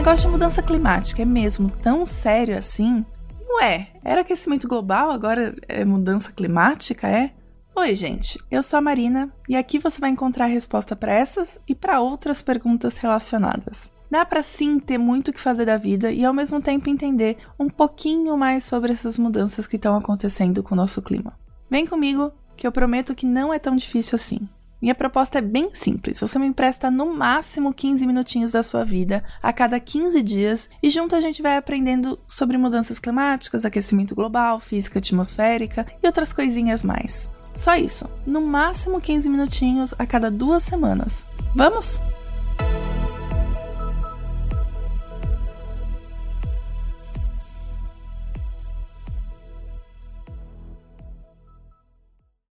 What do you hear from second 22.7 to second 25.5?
prometo que não é tão difícil assim. Minha proposta é